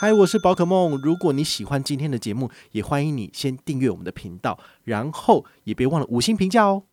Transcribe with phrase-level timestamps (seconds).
[0.00, 0.96] 嗨，我是宝可梦。
[1.02, 6.84] 如果你喜欢今天的节目，也欢迎你先订阅我们的频道，然后也别忘了五星评价哦。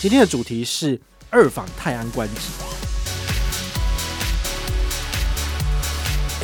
[0.00, 2.52] 今天的主题是二访泰安观止。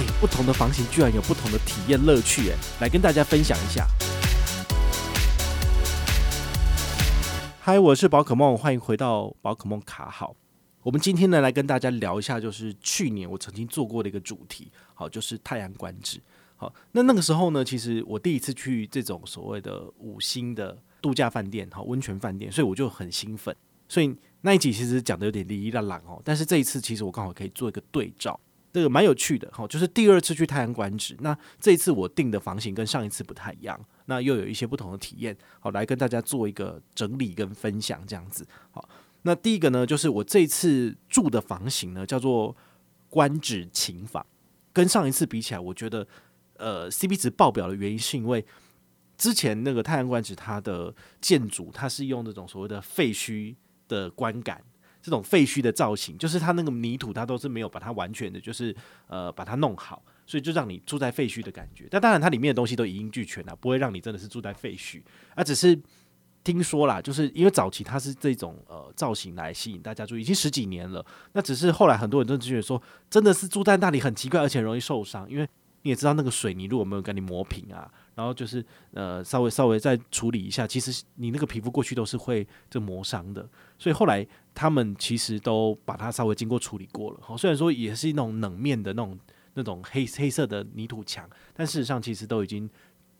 [0.00, 3.87] 哎，不同的房型居然有不同的体验乐趣，哎，来跟大家分享一下。
[7.60, 10.35] 嗨，我是宝可梦，欢迎回到宝可梦卡好。
[10.89, 16.19] 我们今天呢，来跟大家聊一下，就是去年我曾经做过的一个主题，好，就是太阳观止。
[16.56, 23.55] 好，那那个时候呢，其实我第一次去这种所谓的五星的度假饭店，好，温泉饭店，所以我就很兴奋。
[23.87, 28.41] 所以那一集其实讲的有点哩哩啦啦哦，但是这一次其实我刚好可以做一个对照，
[28.73, 29.46] 这个蛮有趣的。
[29.52, 38.88] 好，就是第二次去太阳观止，那这一次我订的房型跟上一次不太一样，那又有一些不同的体验，好，来跟大家做一个整理跟分享，这样子，好。
[39.22, 42.56] 那第一个呢，就是我这次住的房型呢，叫做
[43.09, 44.24] 观止琴房。
[44.72, 46.06] 跟上一次比起来，我觉得
[46.56, 48.45] 呃 CP 值爆表的原因，是因为
[49.16, 53.56] 之前那个太阳观止它的建筑，它是用那种所谓的废墟
[53.88, 54.62] 的观感，
[55.02, 58.74] 这种废墟的造型，就是它那个泥土，它都是没有把它完全的，就是
[59.09, 61.88] 呃把它弄好，所以就让你住在废墟的感觉。
[61.90, 65.03] 但当然，它里面的东西都一应俱全啊，不会让你真的是住在废墟，
[65.34, 65.81] 而只是。
[66.44, 71.05] 听说啦，就是因为早期它是这种呃造型来吸引大家注意，已经十几年了。
[71.33, 75.28] 那只是后来很多人都觉得说，真的是住在那里很奇怪，而且容易受伤。
[75.28, 75.47] 因为
[75.83, 83.47] 你也知道那个水泥如果没有给你磨平啊，然后就是呃稍微稍微再处理一下，其实你那个皮肤过去都是会就磨伤的。
[83.78, 87.19] 所以后来他们其实都把它稍微经过处理过了。
[87.20, 89.19] 好，虽然说也是那种冷面的那种
[89.55, 92.69] 那种黑黑色的泥土墙，但事实上其实都已经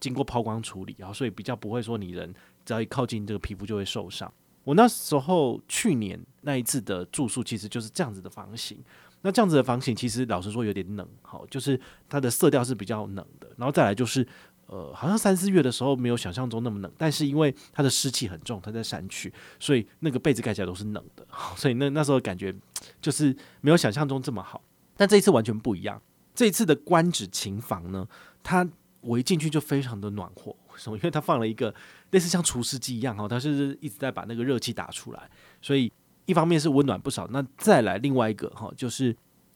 [0.01, 2.35] 经过抛光处理，然后所以比较不会说你人。
[2.69, 4.31] 只要一靠近这个皮肤就会受伤。
[4.63, 8.77] 我那时候去年那一次的住宿其实就是这样子的房型。
[9.23, 11.81] 那这样子的房型其实老实说有点冷，好，就是
[12.11, 13.49] 它的色调是比较冷的。
[13.57, 14.27] 然后再来就是，
[14.67, 21.27] 呃，好像三四月的时候没有想象中那么冷，但是因为它的湿气很重，它在山区，所以那个被子盖起来都是冷的。
[21.57, 22.55] 所以那那时候感觉
[23.01, 24.63] 就是没有想象中这么好。
[24.95, 26.01] 但这一次完全不一样。
[26.35, 28.07] 这一次的观止琴房呢，
[28.43, 28.69] 它
[29.01, 30.55] 我一进去就非常的暖和。
[30.79, 30.97] 什么？
[30.99, 31.75] 因为它放了一个
[32.13, 35.31] 类似像除湿机一样哈，它是一直在把那个热气打出来，
[35.61, 35.93] 所以
[36.25, 37.27] 一方面是温暖不少。
[37.29, 39.15] 那再来另外一个哈，就是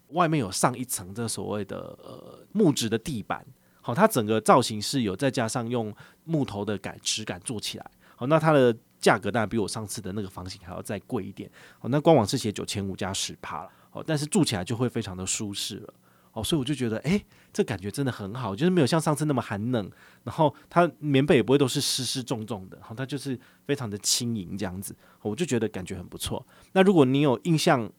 [0.08, 3.46] 外面有上一层这所谓的呃木质的地板，
[3.80, 5.94] 好，它整个造型是有再加上用
[6.24, 7.90] 木头的感质感做起来。
[8.16, 11.50] 好，那它的价格当然比我上次的那个房型还要再贵一点。
[11.78, 15.94] 好，那官网是写九千五加十趴了，好，但是住起来就会非常的舒适了。
[16.30, 17.22] 好，所以我就觉得，诶，
[17.52, 19.90] 这感觉真的很好，就是没有像上次那么寒冷，
[20.24, 26.46] 然后它棉被也不会都是湿湿重重的，好，它就是非常的轻盈这样子，我就觉得感觉很不错。
[26.72, 27.92] 那如果你有印象，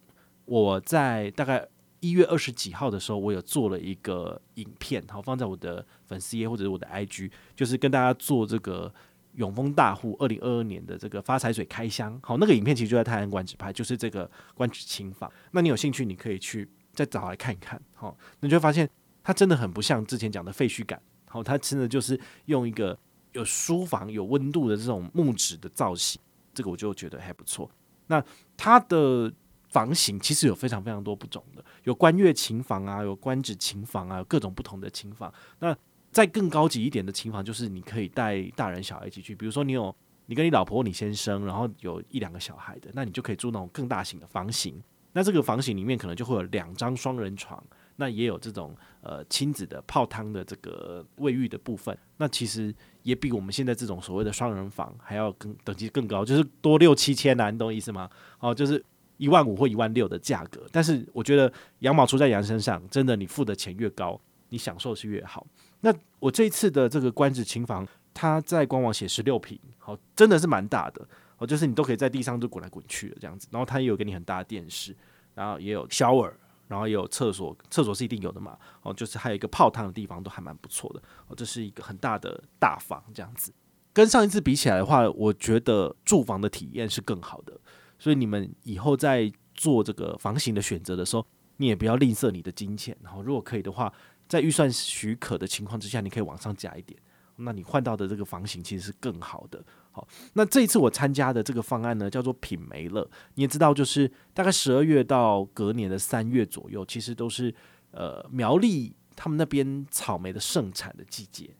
[0.46, 1.68] 我在大概
[2.00, 8.92] 一月二十几号的时候，我有做了一个影片，好，放在我的粉丝页或者是我的 IG，就是跟大家做这个
[9.36, 15.32] 永丰大户二零二二年的这个发财水开箱，好，那个影片其实就在泰安观止拍，就是这个观止琴房。
[15.52, 16.68] 那你有兴趣，你可以去。
[16.96, 18.88] 再找来看一看，好，你就会发现
[19.24, 22.98] 它真的很不像之前讲的废墟感，好，它真的就是用一个
[23.32, 26.22] 有书房、有温度的这种木质的造型，
[26.54, 27.70] 这个我就觉得还不错。
[28.08, 28.24] 那
[28.58, 29.34] 它的
[29.70, 35.34] 房型其实有非常非常多不同的，有观乐琴房啊，有观止琴房啊，有各种不同的琴房。
[35.60, 35.76] 那
[36.12, 39.96] 再更高级一点的琴房，就是你可以带大人小孩一起去，比如说你有
[40.28, 44.80] 你跟你老婆、你先生，然后有一两个小孩的，那你就可以住那种更大型的房型。
[45.14, 47.64] 那这个房型里面可能就会有两张双人床，
[47.96, 52.74] 那也有这种呃亲子的泡汤的这个卫浴的部分，那其实
[53.04, 58.10] 也比我们现在这种所谓的双人房还要更等级更高，就是多六七千啊，你懂我意思吗？
[58.40, 58.84] 哦，就是
[59.18, 60.66] 一万五或一万六的价格。
[60.72, 65.46] 但是我觉得羊毛出在羊身上，真的你付的钱越高，你享受是越好。
[65.82, 71.06] 那我这一次的这个观止琴房，它在官网写十六平，好，真的是蛮大的。
[71.40, 74.96] 哦就是你都可以在地上就滚来滚去的这样子，然后它也有给你很大的电视，
[75.34, 76.32] 然后也有 shower，
[76.74, 78.58] 然后也有厕所，厕所是一定有的嘛。
[78.82, 81.00] 哦，就是还有一个泡汤的地方，都还蛮不错的。
[81.28, 83.54] 哦，这是一个很大的大房这样子，
[83.94, 87.56] 跟上一次比起来的话，我觉得住房的体验是更好的。
[88.00, 91.24] 所以你们以后在做这个房型的选择的时候，
[91.58, 92.98] 你也不要吝啬你的金钱。
[93.04, 93.94] 然后如果可以的话，
[94.28, 97.00] 在预算许可的情况之下，你可以往上加一点。
[97.36, 99.64] 那你换到的这个房型其实是更好的。
[99.94, 103.10] 好，那这一次我参加的这个方案呢，叫做品梅乐。
[103.36, 107.54] 你也知道，就是大概十二月到隔年的三月左右，其实都是
[107.92, 111.52] 呃苗栗他们那边草莓的盛产的季节。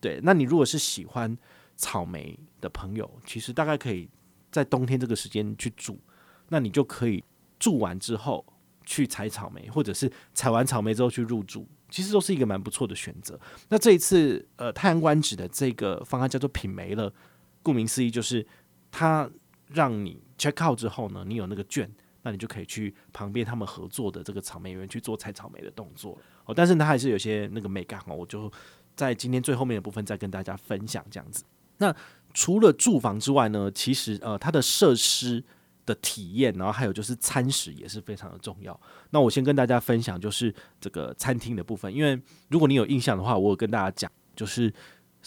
[0.00, 1.38] 对，那你如果是喜欢
[1.76, 4.10] 草莓的朋友，其实大概可以
[4.50, 5.98] 在冬天这个时间去住，
[6.48, 7.22] 那你就可以
[7.60, 8.44] 住完之后
[8.84, 13.38] 去采草莓，或者是采完草莓之后去入住，其实都是一个蛮不错的选择。
[13.68, 17.12] 那这一次呃太阳观止的这个方案叫做品梅乐，
[17.62, 18.46] 顾名思义就是
[18.90, 19.28] 它
[19.68, 21.90] 让你 check out 之后呢，你有那个券，
[22.22, 26.54] 那你就可以去旁边他们合作的这个草莓园去做采草莓的动作哦。
[26.54, 28.50] 但是它还是有些那个美感哦，我就
[28.96, 31.44] 在今天最后面的部分再跟大家分享这样子。
[31.78, 31.94] 那
[32.34, 35.42] 除了住房之外呢，其实呃它的设施
[35.86, 38.78] 的体验，然后还有就是餐食也是非常的重要。
[39.10, 44.72] 那我先跟大家分享就是这个餐厅的部分，因为如果你有印象的话，我有跟大家讲，就是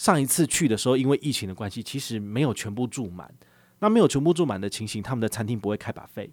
[0.02, 3.32] 上一次去的时候，因为疫情的关系，其实没有全部住满。
[3.78, 6.28] 那没有全部住满的情形，他们的餐厅不会开把费。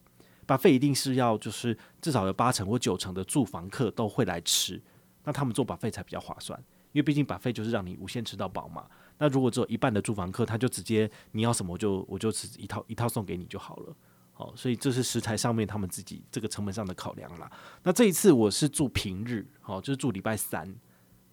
[0.48, 4.82] 把费一定是要就是至少有八成或九成的住房客都会来吃，
[5.24, 6.60] 那他们做把费才比较划算，
[6.94, 8.88] 因为毕竟把费就是让你无限吃到饱嘛。
[9.20, 13.96] 那如果只有一半的住房客，他就直接你要什么我就我就吃一套一套送给你就好了。
[14.38, 17.52] 哦，所以这是食材上面他们自己这个成本上的考量啦。
[17.84, 20.66] 那这一次我是住平日，哦，就是住礼拜三，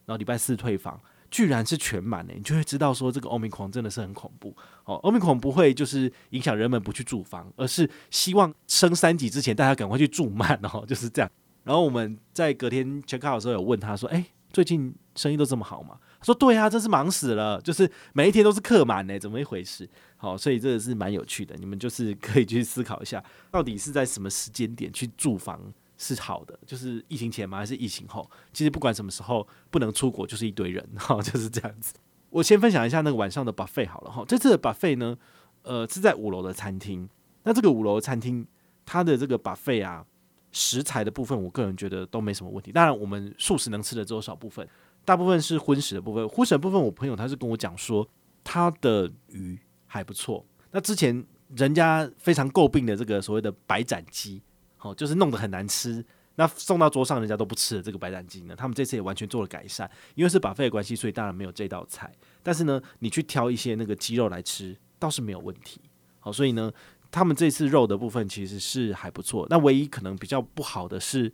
[0.04, 1.00] 然后礼拜四退房，
[1.36, 4.56] 居然是全满诶，你就会知道说这个欧米狂真的是很恐怖。
[4.86, 11.30] 哦欧米狂不会就是影响人们不去住房，而是希望升三级之前大家赶快去住满哦， 就是这样。
[11.62, 15.98] 然后我们在隔天 check out 的时候有问他说，诶，最近生意都这么好吗？
[16.18, 19.86] 他说对啊，真是忙死了，就是每一天都是客满呢，怎么一回事？
[20.16, 25.60] 好，所以这个是蛮有趣的，你们就是可以去思考一下，到底是在什么时间点去住房
[25.98, 26.58] 是好的？
[26.66, 27.58] 就是疫情前吗？
[27.58, 28.28] 还是疫情后？
[28.52, 31.94] 其实不管什么时候不能出国，就是一堆人，哈， 就是这样子。
[32.30, 35.16] 我先分享一下那个晚上的 buffet 好了哈，这次的 buffet 呢，
[35.62, 37.08] 呃，是在五楼的餐厅。
[37.44, 38.46] 那这个五楼的餐厅，
[38.84, 40.04] 它的这个 buffet 啊，
[40.52, 42.72] 食材的部分，我个人觉得都没什么问题。
[42.72, 44.68] 当然，我们素食能吃的只有少部分。
[45.04, 48.06] 大部分是荤食的部分，荤食的部分，我朋友他是跟我讲说，
[48.42, 49.56] 他的鱼
[49.86, 50.44] 还不错。
[50.72, 54.42] 那之前人家非常诟病的这个所谓的白斩鸡，
[54.86, 56.04] 哦，就是弄得很难吃，
[56.36, 62.12] 那送到桌上人家都不吃的这个白斩鸡呢，他们这次也完全做了改善，因为是 buffet 的关系，所以当然没有这道菜。
[62.42, 65.80] 但是呢，你去挑一些那个鸡肉来吃，倒是没有问题。
[66.20, 66.72] 好，所以呢，
[67.10, 69.46] 他们这次肉的部分其实是还不错。
[69.50, 71.32] 那唯一可能比较不好的是，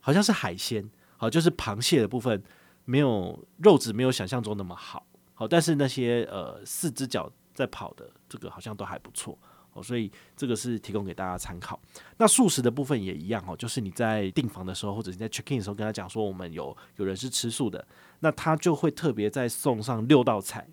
[0.00, 2.42] 好像是海鲜，好，就是螃蟹的部分。
[2.86, 9.38] 没有肉质没有想象中那么好，好，但是那些呃四只脚在跑的这个好像都还不错
[9.74, 11.78] 哦，所以这个是提供给大家参考。
[12.16, 17.86] 那素食的部分也一样哦，就是你在订房的时候或者你在 check in 的时候跟他讲说我们有有人是吃素的，
[18.20, 20.66] 那他就会特别再送上六道菜，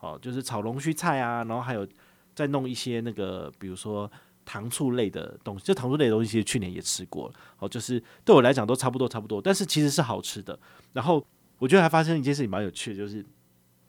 [0.00, 1.86] 哦，就是炒龙须菜啊，然后还有
[2.34, 4.10] 再弄一些那个比如说
[4.44, 10.58] 糖醋类的东西，这糖醋类的东西其实去年也吃过了，哦，就是对我来讲都差不多差不多，但是其实是好吃的，
[10.92, 11.24] 然后。
[11.60, 13.16] 我觉得还发生一件事情蛮有趣的，就是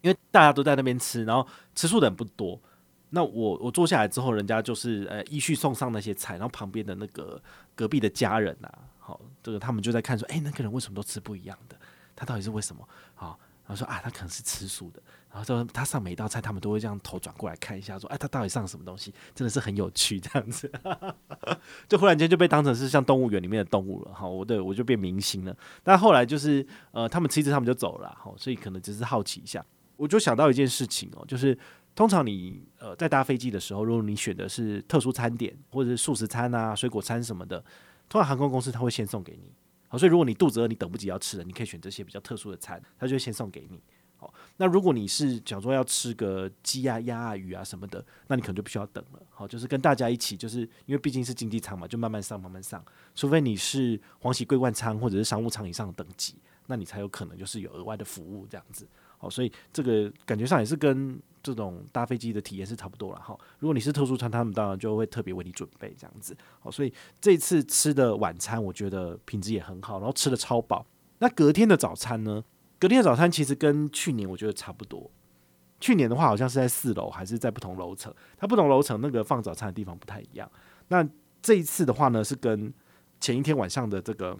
[0.00, 2.60] 因为大家都在那边吃，然后吃素的人不多。
[3.10, 7.40] 那我我坐下来之后，人家就是呃依序送上那些菜，然后旁边的那个
[7.74, 11.76] 隔壁的家人呐、啊，好，这个他们就在看说，哎，那个人为什么都吃不一样的？
[12.16, 12.86] 他到底是为什么？
[13.14, 15.02] 好，然后说啊，他可能是吃素的。
[15.32, 20.68] 然后说他上每一道菜，他们都会这样头转过来看一下，说：“哎，他到底上什么东西？”真的是很有趣，这样子，
[21.88, 24.12] 就忽然间就被当成是像动物园里面的动物了。
[24.12, 25.56] 哈，我对我就变明星了。
[25.84, 28.08] 但后来就是呃，他们吃一次，他们就走了。
[28.20, 29.64] 哈，所以可能只是好奇一下。
[29.96, 31.56] 我就想到一件事情哦，就是
[32.00, 37.62] 通常你呃在搭飞机的时候，如果你选的是特殊餐点或者是素食餐啊、水果餐什么的，
[38.08, 39.52] 通常航空公司他会先送给你。
[39.86, 43.82] 好，所以如果你肚子饿，你等不及要吃了，你可以选这些比较特殊的餐，他就会先送给你。
[44.16, 49.20] 好，那如果你是讲说要吃个鸡啊、鸭啊、鱼啊什么的，那你可能就必须要等了。
[49.28, 52.82] 好，就是跟大家一起，就是因为毕竟是经济舱嘛，就慢慢上、慢慢上。
[53.14, 58.88] 除非你是皇玺桂冠舱或者是商务舱以上的等级，那你才有可能就是有额外的服务这样子。
[59.20, 63.20] 好，所以这个感觉上也是跟这种搭飞机的体验是差不多了。
[63.20, 66.34] 哈，如果你是特殊餐，他们当然就会特别为你准备这样子。
[66.58, 70.86] 好，所以这次吃的晚餐我觉得品质也很好，然后吃的超饱。
[71.18, 72.42] 那隔天的早餐呢？
[72.78, 75.10] 隔天的早餐其实跟去年我觉得差不多。
[75.80, 78.14] 去年的话好像是在四楼，还是在不同楼层。
[78.38, 80.50] 它不同楼层那个放早餐的地方不太一样。
[80.88, 81.06] 那
[81.42, 82.72] 这一次的话呢，是跟
[83.18, 84.34] 前一天晚上的这个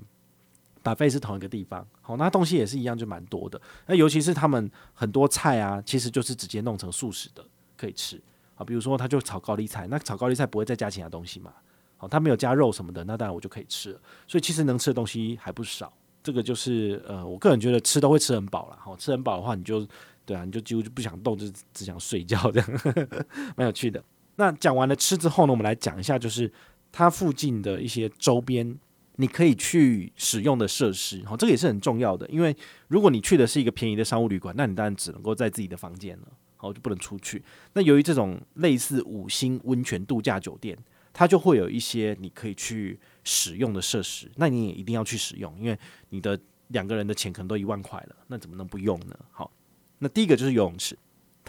[0.82, 1.86] 台北是同一个地方。
[2.00, 3.60] 好，那东西也是一样，就蛮多的。
[3.86, 7.44] 那尤其是他们很多菜啊，其实就是直接弄成素食的
[7.76, 8.20] 可以吃。
[8.54, 11.52] 好，比如说他就炒高丽菜，那炒高丽菜不会再加其他东西嘛？
[11.96, 14.00] 好，他没有加肉什么的，那当然我就可以吃了。
[14.26, 15.92] 所以其实能吃的东西还不少。
[16.22, 18.76] 这个就是呃，我个人觉得吃都会吃很饱了。
[18.78, 19.86] 好，吃很饱的话，你就
[20.26, 22.68] 对啊，你就几乎就不想动，就只想睡觉这样，
[23.56, 24.02] 蛮有趣的。
[24.36, 26.50] 那讲完了吃之后呢，我们来讲一下，就是
[26.92, 28.78] 它附近的一些周边
[29.20, 31.22] 你可以去使用的设施。
[31.26, 32.56] 好，这个也是很重要的，因为
[32.88, 37.42] 如果你去的是一个便宜的商务旅馆，那你当然只能够在自己的房间了，好，就不能出去。
[37.74, 40.74] 那由于这种类似五星温泉度假酒店，
[41.12, 49.14] 它就会有一些你可以去使用的设施，那你也一定要去使用，因为你的两个人的钱可能都一万块了，那怎么能不用呢？
[49.30, 49.52] 好，
[49.98, 50.96] 那第一个就是游泳池，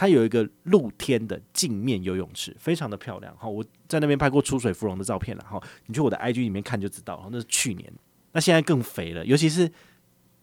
[0.02, 3.38] 它有一个露天的镜面游泳池，非常的漂亮。
[3.38, 5.46] 哈，我在那边拍过出水芙蓉的照片了。
[5.48, 7.94] 哈，你去我的 IG 里面看就知道了，那是去年，
[8.32, 9.72] 那现在更肥了，尤其是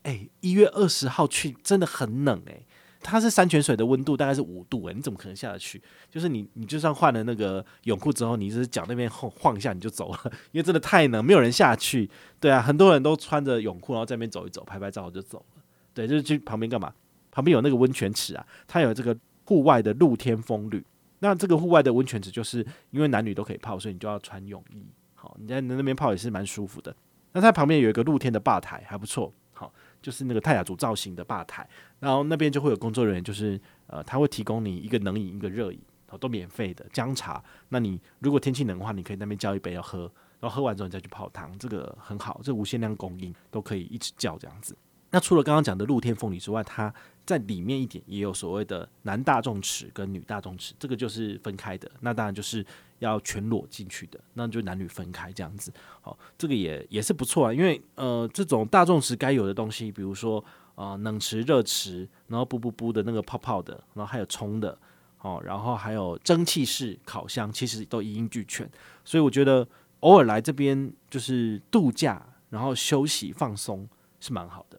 [0.05, 2.63] 哎一月二十号去，真的很冷哎。
[3.01, 5.83] 它是山泉水的温度大概是五度诶，你怎么可能下得去？
[6.09, 10.21] 就是你，你就算换了那个泳裤之后，你只是脚那边晃晃一下你就走了，
[10.55, 12.09] 因为真的太冷，没有人下去。
[12.39, 15.63] 对啊，很多人都穿着泳裤然后在那边走一走，拍拍照就走了。
[15.93, 16.95] 对，就是去旁边干嘛？
[17.31, 19.17] 旁边有那个温泉池啊，它有这个
[19.49, 20.85] 户外的露天风吕。
[21.21, 24.87] 那这个户外的温泉池就是因为男女都可以泡，所以你就要穿泳衣。
[25.15, 26.95] 好，你在那边泡也是蛮舒服的。
[27.33, 29.33] 那它旁边有一个露天的吧台，还不错。
[29.55, 29.73] 好。
[30.01, 37.43] 就是那个泰雅族造型的吧台，然后那边就会有工作人员，就是呃，他会提供你一个冷饮，一个热饮，好都免费的姜茶。
[37.71, 40.03] 那你如果天气冷的话，你可以那边叫一杯要喝，
[40.39, 44.79] 然后喝完之后你再去泡汤，这个很好，这无限量供应，都可以一直叫这样子。
[45.11, 46.93] 那除了刚刚讲的露天风吕之外，它
[47.25, 51.91] 在里面一点也有所谓的男大众池跟女大众池，这个就是分开的。
[52.01, 52.65] 那当然就是
[52.99, 55.73] 要全裸进去的，那就男女分开这样子。
[56.01, 64.79] 好，这个也也是不错啊，因为呃，这种大众池该有的东西，比如说呃冷池、热池，然后噗噗噗的那个泡泡的，然后还有冲的，
[65.21, 68.69] 哦，然后还有蒸汽式烤箱，其实都一应俱全。
[69.05, 69.67] 所以我觉得
[70.01, 73.89] 偶尔来这边就是度假，然后休息放松
[74.21, 74.79] 是蛮好的。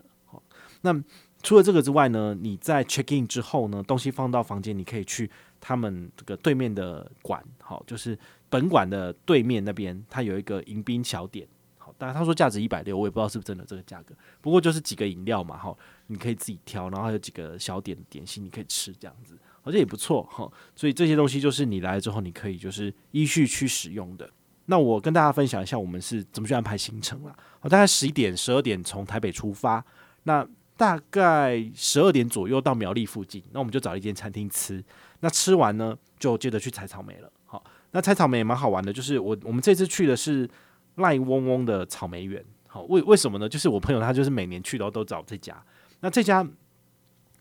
[0.81, 1.03] 那
[1.41, 5.29] 除了这个之外呢，你在 check in 之后呢，东西放到房间，你可以去
[5.61, 8.17] 他们这个对面的馆，好，就是
[8.49, 15.73] 本馆的对面那边，它有一个迎宾小点，好，当然他说价值一百六，我也不知道是不是真的这个价格，不过就是几个饮料嘛，哈，
[16.07, 24.29] 你可以自己挑，然后还有几个小点点心你可以吃，这样子好像也不错，哈，所以这些东西就是你来了之后，你可以就是依序去使用的。
[24.65, 27.33] 那我跟大家分享一下，我们是怎么去安排行程了。
[27.61, 29.85] 我大概十一点、十二点从台北出发，
[30.23, 30.45] 那。
[30.79, 34.81] 大概十二点左右到苗栗附近，那我们就找一间餐厅吃。
[35.19, 37.29] 那吃完呢，就接着去采草莓了。
[37.45, 40.49] 好，那采草莓也蛮好玩的，就是我我们这次去的是
[40.95, 42.41] 赖嗡嗡的草莓园。
[42.65, 43.49] 好，为为什么呢？
[43.49, 45.61] 就是我朋友他就是每年去都都找这家。
[45.99, 46.47] 那这家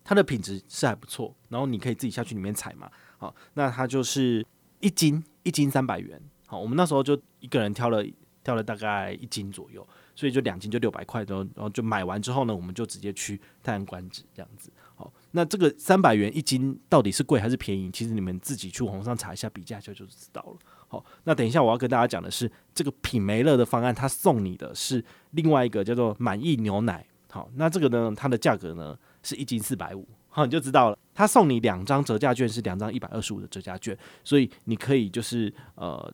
[0.02, 2.90] 它的品质是还不错，然后你可以自己下去里面采嘛。
[3.18, 4.45] 好，那它就是
[4.80, 6.21] 一斤一斤三百元。
[6.49, 8.04] 好，我们那时候就一个人挑了
[8.42, 9.87] 挑了大概一斤左右。
[10.19, 14.69] 所以就两斤就六百块，然后然后就买完之后呢，我们就直接去泰安观止这样子。
[14.97, 17.89] 好，那这个三百元一斤到底是贵还是便宜？
[17.93, 20.57] 其实你们自己去网上查一下比价就就知道了。
[20.89, 27.07] 好，那等一下我要跟大家讲的是这个品梅乐的方案，它送你的是另外一个叫做满意牛奶。
[27.31, 30.05] 好，那这个呢，它的价格呢是一斤四百五。
[30.31, 30.99] 好，你就知道了。
[31.15, 36.13] 它送你两张折价券，是两张一百二十五的折价券，所以你可以就是呃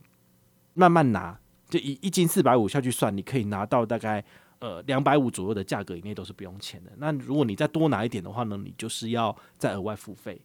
[0.75, 1.39] 慢慢拿。
[1.75, 4.25] 就一一斤四百五下去算，你可以拿到大概
[4.61, 6.93] 呃两百五左右的价格以内都是不用钱的。
[6.99, 10.41] 那如果你再多拿一点的话呢，你就是要再额外付费。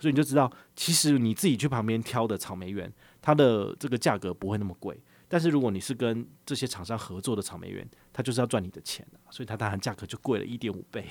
[0.00, 4.96] 所以你就知道，其实你自己去旁边挑的草莓园，它的这个价格不会那么贵。
[5.26, 11.04] 但是如果你是跟这些厂商合作的草莓园，它就是要赚你的钱，所以它当然价格就贵了一点五倍，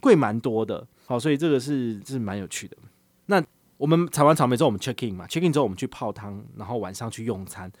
[0.00, 0.86] 贵蛮多的。
[1.06, 2.76] 好，所以这个是是蛮有趣的。
[3.24, 3.42] 那
[3.78, 7.72] 我们采完草莓之后，我们 check in 嘛，check in 之后我们去泡汤，然后晚上去用餐。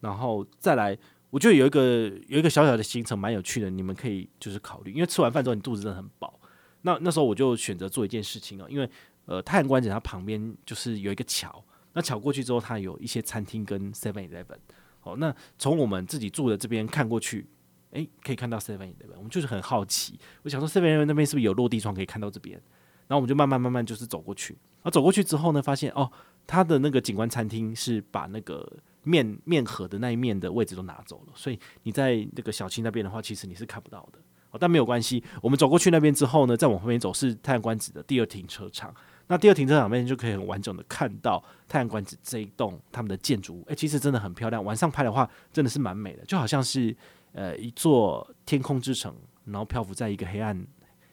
[0.00, 0.96] 然后再来，
[1.30, 6.38] 我觉得有一个有一个小小的行程蛮有趣的，你们可以就是考虑，因为吃完饭之后你肚子真的很饱。
[6.82, 8.88] 那那时候我就选择做一件事情啊，因为
[9.24, 14.58] 呃太阳观景它旁边就是有一个桥，那桥过去之后它有一些餐厅跟 Seven Eleven。
[15.00, 17.46] 好，那从我们自己住的这边看过去，
[17.90, 19.16] 诶，可以看到 Seven Eleven。
[19.16, 22.60] 我们就是很好奇，我想说 Seven Eleven 那边是不是有落地窗可以看到这边？
[23.08, 24.56] 然后我们就慢慢慢慢就是走过去。
[24.82, 26.10] 那走过去之后呢，发现哦，
[26.46, 28.70] 它的那个景观餐厅是把那个。
[29.08, 34.18] 面面河的那一面的位置都拿走了，所以你在那个小青那边的话，其实你是看不到的。
[34.58, 38.92] 但没有关系，我们走过去那边之后呢，再往后面走是太阳观子的第二停车场。
[39.28, 43.64] 那第二停车场那边就可以很完整的看到太阳观子这一栋他们的建筑物。
[43.68, 46.92] 诶、其实真的很漂亮，晚上拍的话真的是蛮美的，就好像是
[47.32, 50.66] 呃一座天空之城，然后漂浮在一个黑暗。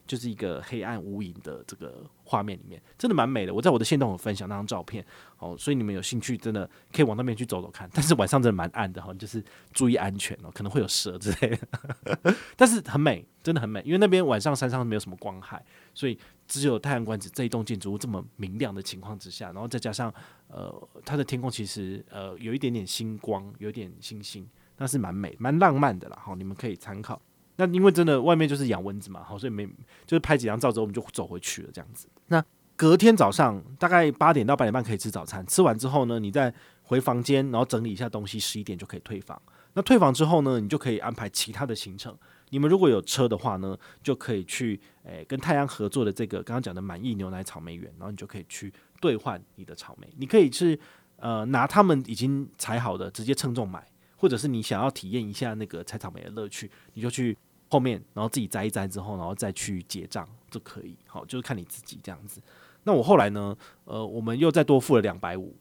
[0.05, 3.53] 就是一个黑暗无影的这个画面里面，真的蛮美的。
[3.53, 5.05] 我在我的线动有分享那张照片，
[5.39, 7.89] 哦，所以你们有兴趣真的可以往那边去走走看。
[7.93, 12.35] 但是晚上真的蛮暗的哈，就是注意安全哦，可能会有蛇之类的。
[12.57, 16.17] 但是很美，真的很美，因为那边晚上山上没有什么光害，所以
[16.47, 20.13] 只有太阳观止这一栋建筑物这么明亮的情况之下，然后再加上
[20.47, 24.45] 呃，它的天空其实呃有一点点星光，有点星星，
[24.77, 26.19] 那是蛮美、蛮浪漫的啦。
[26.21, 27.21] 好，你们可以参考。
[27.55, 29.65] 那因为真的外面就是养蚊子嘛，好，所以没
[30.05, 32.07] 就是拍几张照之后我们就走回去了这样子。
[32.27, 32.43] 那
[32.75, 39.39] 隔天早上大概八点到八点半可以吃早餐，吃完之后呢，你再回房间，然后整理一下东西，十一点就可以退房。
[39.73, 42.15] 那退房之后呢，你就可以安排其他的行程。
[42.49, 50.07] 你们如果有车的话呢，就可以去诶、跟太阳合作的这个刚刚讲的满意牛奶草莓园，然后你就可以去兑换你的草莓。
[50.17, 50.77] 你可以是
[51.17, 53.83] 呃拿他们已经采好的直接称重买，
[54.23, 57.37] 或者是你想要体验一下那个采草莓的乐趣，你就去
[57.67, 60.97] 后面，然后自己摘一摘之后，然后再去结账就可以。
[61.07, 62.41] 好，就是看你自己这样子。
[62.83, 63.53] 那我后来呢，
[63.83, 65.53] 呃，我们又再多付了两百五，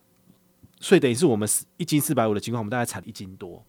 [0.78, 3.64] 所以等于是我们一斤四百五的情况，我们大概采了一斤多，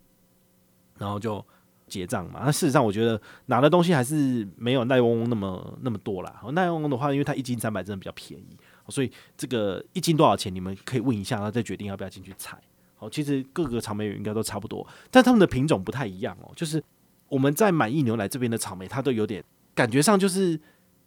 [1.00, 1.43] 然后就。
[1.85, 6.41] 结账嘛，那事实上我觉得拿的东西还是没有奈翁翁那么那么多啦。
[6.53, 8.57] 奈翁翁的话，因为它一斤三百，真的比较便宜，
[8.88, 12.59] 所以这个一斤多少钱，你们可以问一下，然后再决定要不要进去采。
[13.03, 16.51] 哦，其实各个草莓园应该都差不多，但他们的品种不太一样哦。
[16.55, 16.83] 就是
[17.27, 19.43] 我们在满意牛奶这边的草莓，它都有点
[19.75, 20.60] 感觉上就是，因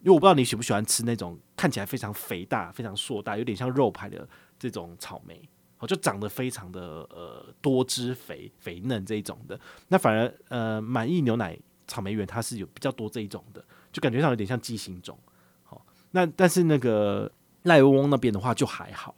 [0.05, 5.41] 为我不知道你喜不喜欢吃那种看起来非常肥大、非常硕大，有点像肉排的这种草莓。
[5.79, 11.55] 哦，就长得非常的呃多汁肥肥嫩这一种的，那反而呃满意牛奶
[11.87, 13.63] 草莓园它是有比较多这一种的，
[13.93, 15.19] 就感觉上有点像畸形种。
[15.65, 17.31] 好，那但是那个
[17.65, 19.15] 赖翁翁那边的话就还好，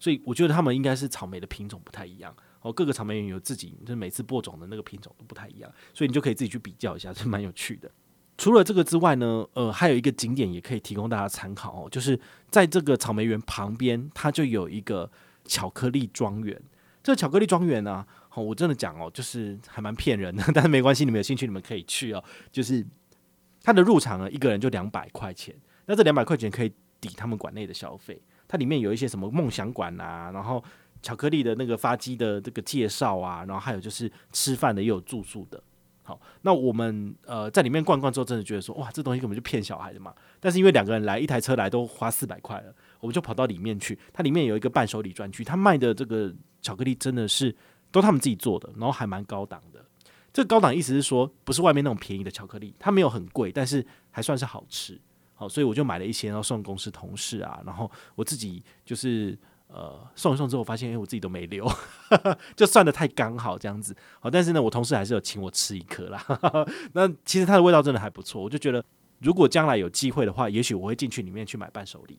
[0.00, 2.34] 所以我觉得他们应该是草莓的品种不太一样。
[2.62, 7.88] 哦，各个草莓园有自己，就是每次播种的那个品种都不太一样，所以你就可以自己去比较一下，是蛮有趣的。
[8.36, 12.18] 除了这个之外呢，呃，还有一个景点也可以提供大家参考哦，就是
[12.50, 15.08] 在这个草莓园旁边，它就有一个。
[15.46, 16.62] 巧克力庄园，
[17.02, 22.22] 这个巧克力庄园呢，哦，我真的讲哦，就是还蛮骗人的， 但是没关系，你们有兴趣你们可以去哦。
[22.52, 22.86] 就是
[23.62, 25.52] 它的入场呢，一个人就两百块钱，
[25.86, 28.20] 那这两百块钱可以抵他们馆内的消费。
[28.50, 30.62] 它里面有一些什么梦想馆啊，然后
[31.02, 35.62] 巧克力的那个发机的这个介绍啊，然后还有就是吃饭的也有住宿的。
[36.02, 40.12] 好，那我们呃在里面逛逛之后，真的觉得说，哇，这东西根本就骗小孩的嘛。
[40.40, 42.74] 但是因为两个人来，一台车来都花四百块了。
[42.98, 47.54] 我们就跑到里面去，它里面有一个伴手礼专区，它卖的这个巧克力真的是
[47.92, 49.84] 都他们自己做的，然后还蛮高档的。
[50.32, 55.00] 这个高档意思是说，不是外面那种便宜的巧克力，它没有很贵，但是还算是好吃。
[55.40, 59.38] 好，所以我就买了一些，然后送公司同事啊，然后我自己就是
[59.68, 61.66] 呃送一送之后，发现哎，我自己都没留，
[62.54, 63.96] 就算得太刚好这样子。
[64.20, 66.22] 好，但是呢，我同事还是有请我吃一颗啦。
[66.92, 68.84] 那其实它的味道真的还不错，我就觉得
[69.20, 72.18] 如果将来有机会的话，也许我会进去里面去买伴手礼。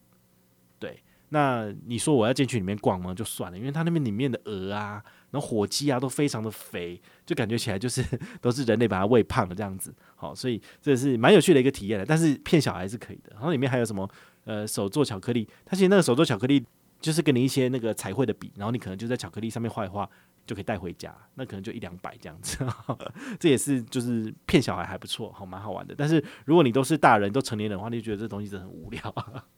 [0.79, 3.13] 对，那你说我要进去里面逛吗？
[3.13, 8.03] 就算了，因为它那边里面的鹅啊，然后火鸡啊都非常的肥，就感觉起来就是
[8.39, 9.93] 都是人类把它喂胖了这样子。
[10.15, 12.05] 好，所以这是蛮有趣的一个体验的。
[12.05, 13.31] 但是骗小孩是可以的。
[13.33, 14.07] 然后里面还有什么
[14.43, 16.63] 呃手做巧克力，它其实那个手做巧克力
[16.99, 20.07] 就是给你一些那个彩绘的笔，然后你可能就在巧克力上面画一画
[20.45, 22.57] 就可以带回家，那可能就一两百这样子。
[23.39, 25.95] 这也是就是骗小孩还不错，好蛮好玩的。
[25.97, 29.15] 但是如果你都是大人都成年人的话，你就觉得这东西真的很无聊。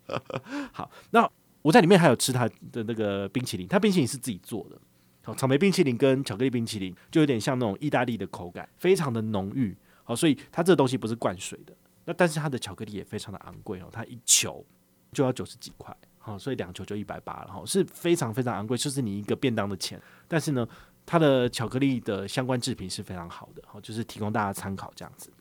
[0.72, 1.30] 好，那
[1.62, 4.78] 我在里面还有吃它的那个冰淇淋，它冰淇淋是自己做的。
[5.38, 9.76] 草莓冰淇淋跟巧克力冰淇淋就有点像那种意大利的口感，非常的浓郁。
[10.04, 11.74] 好，所以它这个东西不是灌水的。
[12.06, 14.66] 那但是它的巧克力也非常的昂贵哦，它一球
[15.12, 15.96] 就要九十几块。
[16.18, 17.54] 好，所以两球就一百八了。
[17.54, 20.02] 哈，是非常非常昂贵，就是你一个便当的钱。
[20.28, 20.68] 但是呢，
[21.06, 23.62] 它的巧克力的相关制品是非常好的。
[23.66, 25.32] 好，就是提供大家参考这样子。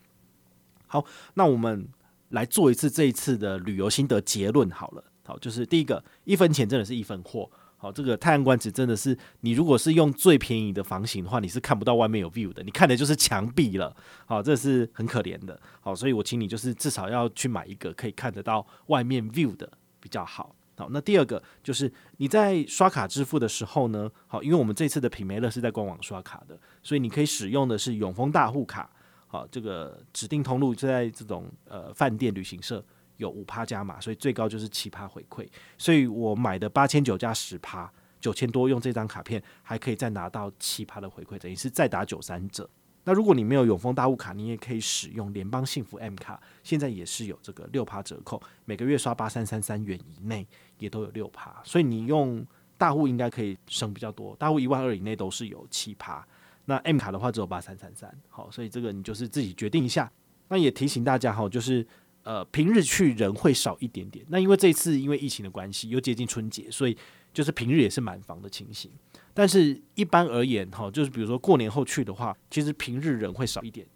[0.87, 1.88] 好，那我们。
[2.33, 7.47] 来做一次这一次的旅游心得结论好了，好，就是第一个，一分钱真的是一分货，
[7.83, 13.92] 好，这个太阳观止真的是你如果是用最便宜的房型的话，你是看不到外面有 view 的，你看的就是墙壁了，
[14.25, 19.68] 好，这是很可怜的，好，所以我请你就是至少要去买一个可以看得到外面 view 的
[19.99, 28.88] 比较好，好，那第二个就是你在刷卡支付的时候呢，好，因为我们这次的品玫乐是在官网刷卡的，所以你可以使用的是永丰大户卡。
[29.27, 32.85] 好，这个指定通路就在这种呃饭店旅行社
[33.22, 35.48] 有五趴加码，所以最高就是七趴回馈。
[35.78, 42.68] 所以我买的八千九加十趴，九千多，用这张卡片还可以再拿到七趴的回馈，等于是再打九三折。
[43.04, 50.46] 那如果你没有永丰大户卡，你也可以使用联邦幸福 M 卡，现在也是有这个六趴折扣，每个月刷八三三三元以内
[50.78, 51.61] 也都有六趴。
[51.64, 56.24] 所以你用大户应该可以省比较多，大户一万二以内都是有七趴。
[56.64, 60.11] 那 M 卡的话只有八三三三，好，所以这个你就是自己决定一下。
[60.46, 61.85] 那也提醒大家哈，就是
[62.22, 64.24] 呃平日去人会少一点点。
[64.28, 66.96] 那因为这次因为疫情的关系，又接近春节，所以
[67.32, 68.90] 就是平日也是满房的情形。
[69.35, 73.87] 但是一般而言哈，就是比如说过年后去的话，其实平日人会少一点。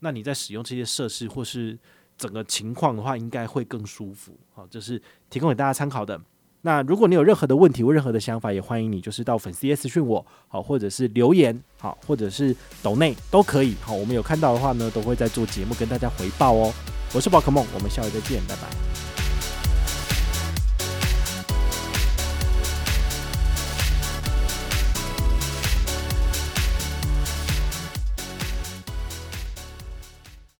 [0.00, 1.78] 那你在使用这些设施或是
[2.18, 4.38] 整个情况的话，应该会更舒服。
[4.52, 6.20] 好，这是提供给大家参考的。
[6.62, 16.95] 那如果你有任何的问题或任何的想法，也欢迎你就是到粉丝页私讯我，好，或者是留言，好，或者是抖内都可以，好，我们有看到的话呢，都会在做节目跟大家回报哦。
[17.12, 19.15] 我是宝可梦，我们下回再见，拜拜。